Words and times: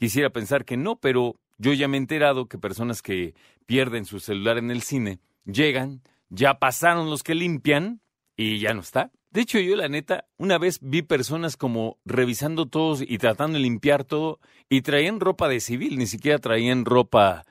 quisiera 0.00 0.30
pensar 0.30 0.64
que 0.64 0.78
no, 0.78 0.96
pero 0.96 1.36
yo 1.58 1.74
ya 1.74 1.86
me 1.86 1.98
he 1.98 2.00
enterado 2.00 2.46
que 2.46 2.56
personas 2.56 3.02
que 3.02 3.34
pierden 3.66 4.06
su 4.06 4.18
celular 4.18 4.56
en 4.56 4.70
el 4.70 4.80
cine 4.80 5.20
llegan, 5.44 6.00
ya 6.30 6.58
pasaron 6.58 7.10
los 7.10 7.22
que 7.22 7.34
limpian 7.34 8.00
y 8.34 8.60
ya 8.60 8.72
no 8.72 8.80
está. 8.80 9.12
De 9.30 9.42
hecho, 9.42 9.58
yo 9.58 9.76
la 9.76 9.90
neta, 9.90 10.26
una 10.38 10.56
vez 10.56 10.78
vi 10.80 11.02
personas 11.02 11.58
como 11.58 11.98
revisando 12.06 12.64
todos 12.64 13.02
y 13.06 13.18
tratando 13.18 13.58
de 13.58 13.64
limpiar 13.64 14.04
todo 14.04 14.40
y 14.70 14.80
traían 14.80 15.20
ropa 15.20 15.48
de 15.48 15.60
civil, 15.60 15.98
ni 15.98 16.06
siquiera 16.06 16.38
traían 16.38 16.86
ropa 16.86 17.44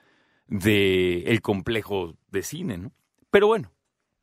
de 0.48 1.22
el 1.26 1.40
complejo 1.40 2.16
de 2.32 2.42
cine, 2.42 2.78
¿no? 2.78 2.92
Pero 3.30 3.46
bueno, 3.46 3.72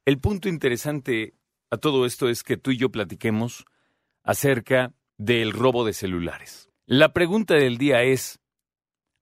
el 0.03 0.19
punto 0.19 0.49
interesante 0.49 1.33
a 1.71 1.77
todo 1.77 2.05
esto 2.05 2.27
es 2.27 2.43
que 2.43 2.57
tú 2.57 2.71
y 2.71 2.77
yo 2.77 2.91
platiquemos 2.91 3.63
acerca 4.21 4.93
del 5.17 5.53
robo 5.53 5.85
de 5.85 5.93
celulares. 5.93 6.66
La 6.89 7.11
pregunta 7.11 7.55
del 7.55 7.77
día 7.77 8.03
es, 8.03 8.39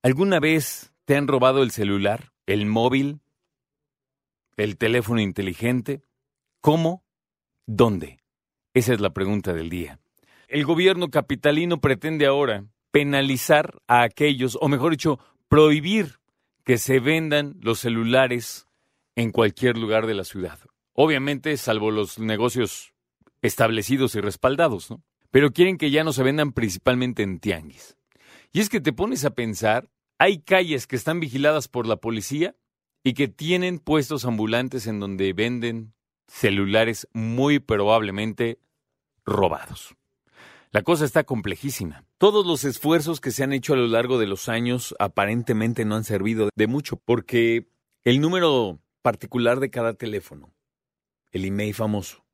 ¿alguna 0.03 0.39
vez 0.39 0.93
te 1.05 1.15
han 1.15 1.27
robado 1.27 1.63
el 1.63 1.71
celular, 1.71 2.31
el 2.45 2.67
móvil, 2.67 3.21
el 4.55 4.77
teléfono 4.77 5.19
inteligente? 5.19 6.03
¿Cómo? 6.61 7.03
¿Dónde? 7.65 8.19
Esa 8.75 8.93
es 8.93 9.01
la 9.01 9.13
pregunta 9.13 9.51
del 9.53 9.71
día. 9.71 9.99
El 10.47 10.63
gobierno 10.63 11.09
capitalino 11.09 11.81
pretende 11.81 12.27
ahora 12.27 12.65
penalizar 12.91 13.81
a 13.87 14.03
aquellos, 14.03 14.59
o 14.61 14.67
mejor 14.67 14.91
dicho, 14.91 15.17
prohibir 15.47 16.19
que 16.65 16.77
se 16.77 16.99
vendan 16.99 17.55
los 17.61 17.79
celulares 17.79 18.67
en 19.15 19.31
cualquier 19.31 19.75
lugar 19.75 20.05
de 20.05 20.13
la 20.13 20.23
ciudad. 20.23 20.59
Obviamente, 20.93 21.57
salvo 21.57 21.89
los 21.89 22.19
negocios 22.19 22.93
establecidos 23.41 24.13
y 24.13 24.21
respaldados, 24.21 24.91
¿no? 24.91 25.01
Pero 25.31 25.51
quieren 25.51 25.77
que 25.77 25.91
ya 25.91 26.03
no 26.03 26.13
se 26.13 26.23
vendan 26.23 26.51
principalmente 26.51 27.23
en 27.23 27.39
tianguis. 27.39 27.97
Y 28.53 28.61
es 28.61 28.69
que 28.69 28.81
te 28.81 28.93
pones 28.93 29.25
a 29.25 29.31
pensar, 29.31 29.89
hay 30.17 30.39
calles 30.39 30.87
que 30.87 30.95
están 30.95 31.19
vigiladas 31.19 31.67
por 31.67 31.87
la 31.87 31.97
policía 31.97 32.55
y 33.03 33.13
que 33.13 33.27
tienen 33.27 33.79
puestos 33.79 34.25
ambulantes 34.25 34.87
en 34.87 34.99
donde 34.99 35.33
venden 35.33 35.93
celulares 36.27 37.07
muy 37.13 37.59
probablemente 37.59 38.59
robados. 39.25 39.95
La 40.71 40.81
cosa 40.81 41.05
está 41.05 41.23
complejísima. 41.23 42.03
Todos 42.17 42.45
los 42.45 42.65
esfuerzos 42.65 43.21
que 43.21 43.31
se 43.31 43.43
han 43.43 43.53
hecho 43.53 43.73
a 43.73 43.77
lo 43.77 43.87
largo 43.87 44.17
de 44.17 44.27
los 44.27 44.49
años 44.49 44.93
aparentemente 44.99 45.85
no 45.85 45.95
han 45.95 46.03
servido 46.03 46.49
de 46.53 46.67
mucho 46.67 46.97
porque 46.97 47.69
el 48.03 48.19
número 48.19 48.79
particular 49.01 49.59
de 49.59 49.69
cada 49.69 49.93
teléfono, 49.93 50.53
el 51.31 51.45
email 51.45 51.73
famoso, 51.73 52.24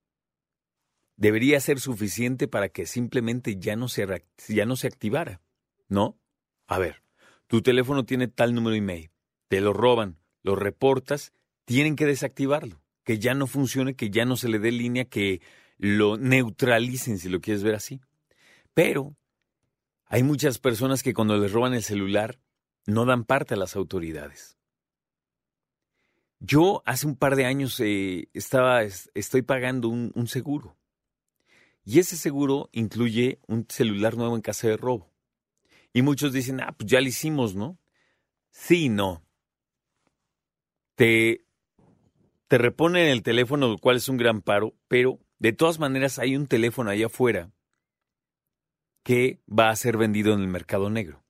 debería 1.21 1.59
ser 1.59 1.79
suficiente 1.79 2.47
para 2.47 2.69
que 2.69 2.87
simplemente 2.87 3.57
ya 3.59 3.75
no 3.75 3.87
se, 3.87 4.07
ya 4.47 4.65
no 4.65 4.75
se 4.75 4.87
activara, 4.87 5.39
¿no? 5.87 6.17
A 6.65 6.79
ver, 6.79 7.03
tu 7.45 7.61
teléfono 7.61 8.05
tiene 8.05 8.27
tal 8.27 8.55
número 8.55 8.75
email, 8.75 9.11
te 9.47 9.61
lo 9.61 9.71
roban, 9.71 10.17
lo 10.41 10.55
reportas, 10.55 11.31
tienen 11.65 11.95
que 11.95 12.07
desactivarlo, 12.07 12.81
que 13.03 13.19
ya 13.19 13.35
no 13.35 13.45
funcione, 13.45 13.95
que 13.95 14.09
ya 14.09 14.25
no 14.25 14.35
se 14.35 14.49
le 14.49 14.57
dé 14.57 14.71
línea, 14.71 15.05
que 15.05 15.43
lo 15.77 16.17
neutralicen 16.17 17.19
si 17.19 17.29
lo 17.29 17.39
quieres 17.39 17.61
ver 17.61 17.75
así. 17.75 18.01
Pero 18.73 19.15
hay 20.05 20.23
muchas 20.23 20.57
personas 20.57 21.03
que 21.03 21.13
cuando 21.13 21.37
les 21.37 21.51
roban 21.51 21.75
el 21.75 21.83
celular 21.83 22.39
no 22.87 23.05
dan 23.05 23.25
parte 23.25 23.53
a 23.53 23.57
las 23.57 23.75
autoridades. 23.75 24.57
Yo 26.39 26.81
hace 26.87 27.05
un 27.05 27.15
par 27.15 27.35
de 27.35 27.45
años 27.45 27.79
eh, 27.79 28.27
estaba, 28.33 28.81
es- 28.81 29.11
estoy 29.13 29.43
pagando 29.43 29.87
un 29.87 30.27
seguro. 30.27 30.80
Y 31.83 31.99
ese 31.99 32.15
seguro 32.15 32.69
incluye 32.71 33.39
un 33.47 33.65
celular 33.67 34.17
nuevo 34.17 34.35
en 34.35 34.41
caso 34.41 34.67
de 34.67 34.77
robo. 34.77 35.11
Y 35.93 36.01
muchos 36.03 36.31
dicen, 36.31 36.61
ah, 36.61 36.73
pues 36.77 36.89
ya 36.89 37.01
lo 37.01 37.07
hicimos, 37.07 37.55
¿no? 37.55 37.79
Sí, 38.51 38.89
no. 38.89 39.23
Te, 40.95 41.45
te 42.47 42.57
reponen 42.57 43.07
el 43.07 43.23
teléfono, 43.23 43.67
lo 43.67 43.77
cual 43.77 43.97
es 43.97 44.07
un 44.09 44.17
gran 44.17 44.41
paro, 44.41 44.75
pero 44.87 45.19
de 45.39 45.53
todas 45.53 45.79
maneras 45.79 46.19
hay 46.19 46.35
un 46.35 46.47
teléfono 46.47 46.91
allá 46.91 47.07
afuera 47.07 47.51
que 49.03 49.41
va 49.47 49.69
a 49.69 49.75
ser 49.75 49.97
vendido 49.97 50.33
en 50.33 50.41
el 50.41 50.47
mercado 50.47 50.89
negro. 50.89 51.23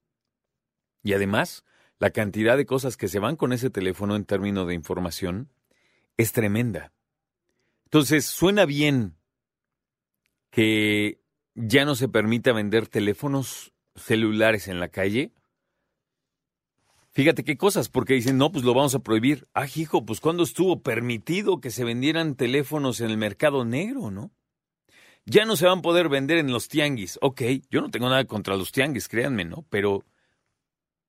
Y 1.03 1.13
además, 1.13 1.63
la 1.99 2.11
cantidad 2.11 2.57
de 2.57 2.65
cosas 2.65 2.97
que 2.97 3.07
se 3.07 3.19
van 3.19 3.35
con 3.35 3.53
ese 3.53 3.69
teléfono 3.69 4.15
en 4.15 4.25
términos 4.25 4.67
de 4.67 4.73
información 4.73 5.49
es 6.17 6.33
tremenda. 6.33 6.93
Entonces, 7.85 8.25
suena 8.25 8.65
bien 8.65 9.15
que 10.51 11.19
ya 11.55 11.85
no 11.85 11.95
se 11.95 12.07
permita 12.07 12.53
vender 12.53 12.87
teléfonos 12.87 13.73
celulares 13.95 14.67
en 14.67 14.79
la 14.79 14.89
calle. 14.89 15.31
Fíjate 17.13 17.43
qué 17.43 17.57
cosas, 17.57 17.89
porque 17.89 18.13
dicen, 18.13 18.37
no, 18.37 18.51
pues 18.51 18.63
lo 18.63 18.73
vamos 18.73 18.95
a 18.95 18.99
prohibir. 18.99 19.47
Ah, 19.53 19.65
hijo, 19.75 20.05
pues 20.05 20.21
¿cuándo 20.21 20.43
estuvo 20.43 20.81
permitido 20.81 21.59
que 21.59 21.71
se 21.71 21.83
vendieran 21.83 22.35
teléfonos 22.35 23.01
en 23.01 23.09
el 23.09 23.17
mercado 23.17 23.65
negro, 23.65 24.11
no? 24.11 24.31
Ya 25.25 25.45
no 25.45 25.55
se 25.55 25.65
van 25.65 25.79
a 25.79 25.81
poder 25.81 26.09
vender 26.09 26.37
en 26.37 26.51
los 26.51 26.67
tianguis. 26.67 27.19
Ok, 27.21 27.41
yo 27.69 27.81
no 27.81 27.91
tengo 27.91 28.09
nada 28.09 28.25
contra 28.25 28.55
los 28.55 28.71
tianguis, 28.71 29.07
créanme, 29.07 29.45
¿no? 29.45 29.65
Pero, 29.69 30.05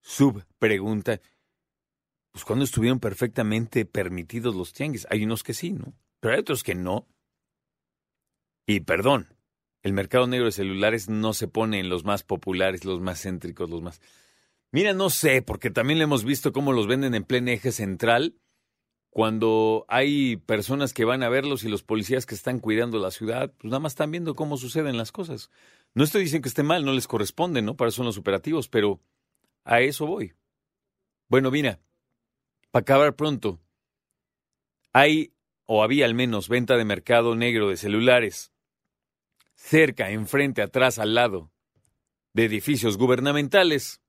sub 0.01 0.45
pregunta, 0.59 1.21
pues 2.33 2.45
¿cuándo 2.45 2.65
estuvieron 2.65 2.99
perfectamente 2.99 3.85
permitidos 3.85 4.57
los 4.57 4.73
tianguis? 4.73 5.07
Hay 5.09 5.25
unos 5.25 5.43
que 5.43 5.55
sí, 5.55 5.73
¿no? 5.73 5.95
Pero 6.19 6.35
hay 6.35 6.41
otros 6.41 6.63
que 6.63 6.75
no. 6.75 7.07
Y 8.67 8.81
perdón, 8.81 9.29
el 9.83 9.93
mercado 9.93 10.27
negro 10.27 10.47
de 10.47 10.53
celulares 10.53 11.09
no 11.09 11.33
se 11.33 11.49
pone 11.49 11.81
en 11.81 11.89
los 11.89 12.05
más 12.05 12.23
populares, 12.23 12.85
los 12.85 13.01
más 13.01 13.21
céntricos, 13.21 13.69
los 13.69 13.83
más... 13.83 14.01
Mira, 14.71 14.93
no 14.93 15.11
sé, 15.11 15.43
porque 15.43 15.71
también 15.71 15.99
le 15.99 16.05
hemos 16.05 16.25
visto 16.25 16.53
cómo 16.53 16.73
los 16.73 16.87
venden 16.87 17.15
en 17.15 17.25
pleno 17.25 17.51
eje 17.51 17.73
central 17.73 18.37
cuando 19.11 19.85
hay 19.89 20.37
personas 20.37 20.95
que 20.95 21.05
van 21.05 21.23
a 21.23 21.29
verlos 21.29 21.65
y 21.65 21.69
los 21.69 21.83
policías 21.83 22.25
que 22.25 22.35
están 22.35 22.61
cuidando 22.61 22.99
la 22.99 23.11
ciudad, 23.11 23.53
pues 23.59 23.71
nada 23.71 23.81
más 23.81 23.93
están 23.93 24.11
viendo 24.11 24.35
cómo 24.35 24.57
suceden 24.57 24.97
las 24.97 25.13
cosas. 25.13 25.51
No 25.93 26.05
estoy 26.05 26.23
diciendo 26.23 26.45
que 26.45 26.49
esté 26.49 26.63
mal, 26.63 26.87
no 26.87 26.95
les 26.95 27.07
corresponde, 27.07 27.61
¿no? 27.61 27.77
Para 27.77 27.91
eso 27.91 27.97
son 27.97 28.07
los 28.07 28.17
operativos, 28.17 28.69
pero 28.69 29.03
a 29.65 29.83
eso 29.83 30.07
voy. 30.07 30.33
Bueno, 31.29 31.51
mira, 31.51 31.79
para 32.71 32.81
acabar 32.83 33.15
pronto, 33.15 33.61
hay 34.95 35.35
o 35.67 35.83
había 35.83 36.07
al 36.07 36.15
menos 36.15 36.49
venta 36.49 36.79
de 36.79 36.85
mercado 36.87 37.35
negro 37.35 37.69
de 37.69 37.77
celulares 37.77 38.52
cerca, 39.63 40.11
enfrente, 40.11 40.61
atrás, 40.63 40.99
al 40.99 41.15
lado 41.15 41.51
de 42.35 42.45
edificios 42.45 42.99
gubernamentales. 42.99 44.01